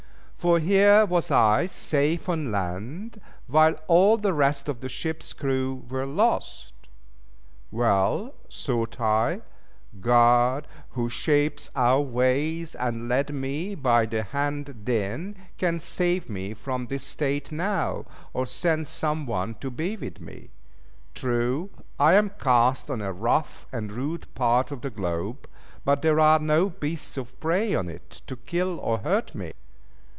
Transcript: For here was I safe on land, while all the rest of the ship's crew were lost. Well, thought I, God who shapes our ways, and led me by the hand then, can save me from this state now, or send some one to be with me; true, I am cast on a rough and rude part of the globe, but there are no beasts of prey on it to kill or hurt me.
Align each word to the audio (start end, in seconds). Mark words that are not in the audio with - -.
For 0.41 0.57
here 0.57 1.05
was 1.05 1.29
I 1.29 1.67
safe 1.67 2.27
on 2.27 2.51
land, 2.51 3.21
while 3.45 3.75
all 3.85 4.17
the 4.17 4.33
rest 4.33 4.67
of 4.67 4.79
the 4.81 4.89
ship's 4.89 5.33
crew 5.33 5.85
were 5.87 6.07
lost. 6.07 6.73
Well, 7.69 8.33
thought 8.51 8.99
I, 8.99 9.41
God 9.99 10.65
who 10.93 11.09
shapes 11.09 11.69
our 11.75 12.01
ways, 12.01 12.73
and 12.73 13.07
led 13.07 13.31
me 13.31 13.75
by 13.75 14.07
the 14.07 14.23
hand 14.23 14.73
then, 14.85 15.35
can 15.59 15.79
save 15.79 16.27
me 16.27 16.55
from 16.55 16.87
this 16.87 17.03
state 17.03 17.51
now, 17.51 18.05
or 18.33 18.47
send 18.47 18.87
some 18.87 19.27
one 19.27 19.53
to 19.61 19.69
be 19.69 19.95
with 19.95 20.19
me; 20.19 20.49
true, 21.13 21.69
I 21.99 22.15
am 22.15 22.31
cast 22.39 22.89
on 22.89 22.99
a 22.99 23.13
rough 23.13 23.67
and 23.71 23.91
rude 23.91 24.25
part 24.33 24.71
of 24.71 24.81
the 24.81 24.89
globe, 24.89 25.47
but 25.85 26.01
there 26.01 26.19
are 26.19 26.39
no 26.39 26.67
beasts 26.69 27.15
of 27.15 27.39
prey 27.39 27.75
on 27.75 27.87
it 27.89 28.23
to 28.25 28.35
kill 28.37 28.79
or 28.79 28.97
hurt 28.97 29.35
me. 29.35 29.51